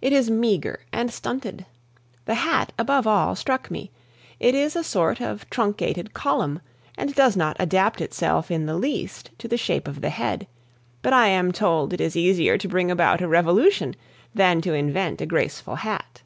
It 0.00 0.12
is 0.12 0.30
meagre 0.30 0.86
and 0.92 1.12
stunted. 1.12 1.66
The 2.26 2.36
hat, 2.36 2.72
above 2.78 3.08
all, 3.08 3.34
struck 3.34 3.72
me; 3.72 3.90
it 4.38 4.54
is 4.54 4.76
a 4.76 4.84
sort 4.84 5.20
of 5.20 5.50
truncated 5.50 6.14
column, 6.14 6.60
and 6.96 7.12
does 7.12 7.36
not 7.36 7.56
adapt 7.58 8.00
itself 8.00 8.52
in 8.52 8.66
the 8.66 8.76
least 8.76 9.30
to 9.38 9.48
the 9.48 9.56
shape 9.58 9.88
of 9.88 10.00
the 10.00 10.10
head; 10.10 10.46
but 11.02 11.12
I 11.12 11.26
am 11.26 11.50
told 11.50 11.92
it 11.92 12.00
is 12.00 12.14
easier 12.14 12.56
to 12.56 12.68
bring 12.68 12.88
about 12.88 13.20
a 13.20 13.26
revolution 13.26 13.96
than 14.32 14.60
to 14.60 14.74
invent 14.74 15.20
a 15.20 15.26
graceful 15.26 15.74
hat. 15.74 16.22